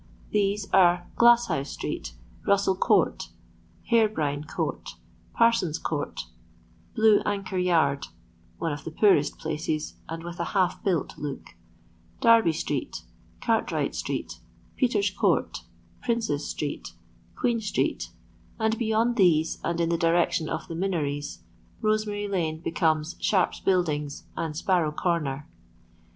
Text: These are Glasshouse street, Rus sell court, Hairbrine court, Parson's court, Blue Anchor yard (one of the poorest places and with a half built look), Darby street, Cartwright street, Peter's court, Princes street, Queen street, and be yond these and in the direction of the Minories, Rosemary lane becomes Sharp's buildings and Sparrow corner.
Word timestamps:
These 0.31 0.67
are 0.73 1.05
Glasshouse 1.15 1.69
street, 1.69 2.15
Rus 2.47 2.65
sell 2.65 2.75
court, 2.75 3.29
Hairbrine 3.91 4.45
court, 4.47 4.95
Parson's 5.35 5.77
court, 5.77 6.21
Blue 6.95 7.19
Anchor 7.23 7.59
yard 7.59 8.07
(one 8.57 8.73
of 8.73 8.83
the 8.83 8.89
poorest 8.89 9.37
places 9.37 9.93
and 10.09 10.23
with 10.23 10.39
a 10.39 10.43
half 10.57 10.83
built 10.83 11.15
look), 11.19 11.53
Darby 12.19 12.51
street, 12.51 13.03
Cartwright 13.41 13.93
street, 13.93 14.39
Peter's 14.75 15.11
court, 15.11 15.65
Princes 16.01 16.47
street, 16.47 16.93
Queen 17.35 17.61
street, 17.61 18.09
and 18.57 18.79
be 18.79 18.87
yond 18.87 19.17
these 19.17 19.59
and 19.63 19.79
in 19.79 19.89
the 19.89 19.99
direction 19.99 20.49
of 20.49 20.67
the 20.67 20.73
Minories, 20.73 21.43
Rosemary 21.79 22.27
lane 22.27 22.59
becomes 22.59 23.15
Sharp's 23.19 23.59
buildings 23.59 24.23
and 24.35 24.57
Sparrow 24.57 24.91
corner. 24.91 25.47